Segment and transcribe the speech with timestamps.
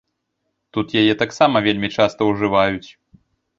[0.77, 2.89] Тут яе таксама вельмі часта ўжываюць.